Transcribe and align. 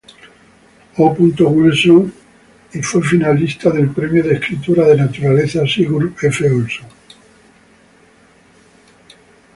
O. 0.97 1.11
Wilson, 1.15 2.11
y 2.73 2.81
fue 2.81 3.03
finalista 3.03 3.69
del 3.69 3.89
premio 3.91 4.23
de 4.23 4.33
escritura 4.33 4.87
de 4.87 4.95
naturaleza 4.95 5.61
Sigurd 5.67 6.13
F. 6.19 6.43
Olson. 6.49 6.87